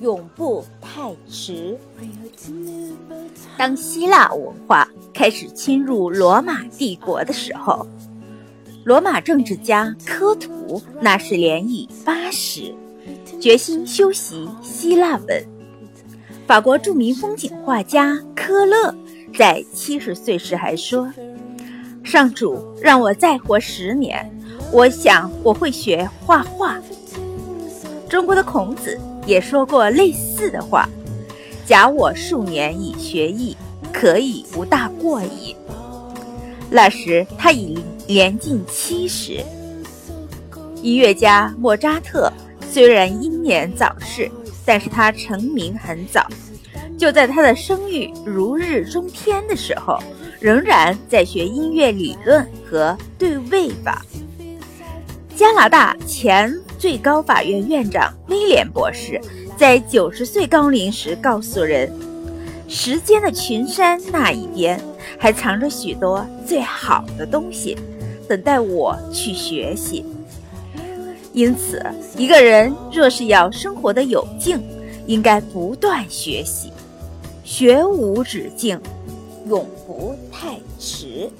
[0.00, 1.78] 永不太迟。
[3.56, 7.86] 当希腊文化开始侵入罗马帝国的时候
[8.84, 12.74] 罗马政治家科图那是年已八十
[13.38, 15.46] 决心修习希腊文。
[16.46, 18.94] 法国著名风景画家科勒
[19.36, 21.12] 在七十岁时还说
[22.02, 24.28] 上主让我再活十年
[24.72, 26.78] 我想我会学画画。”
[28.08, 30.88] 中国的孔子也说过类似的话
[31.64, 33.56] ：“假我数年以学艺，
[33.92, 35.54] 可以无大过矣。”
[36.70, 39.44] 那时他已年近七十。
[40.82, 42.32] 音乐家莫扎特
[42.70, 44.30] 虽然英年早逝，
[44.64, 46.26] 但是他成名很早，
[46.96, 49.98] 就在他的声誉如日中天的时候，
[50.40, 54.04] 仍然在学音乐理论和对位法。
[55.40, 59.18] 加拿大前最高法院院长威廉博士
[59.56, 61.90] 在九十岁高龄时告诉人
[62.68, 64.78] ：“时间的群山那一边
[65.18, 67.74] 还藏着许多最好的东西，
[68.28, 70.04] 等待我去学习。”
[71.32, 71.82] 因此，
[72.18, 74.62] 一个人若是要生活的有劲，
[75.06, 76.70] 应该不断学习，
[77.44, 78.78] 学无止境，
[79.48, 81.30] 永不太迟。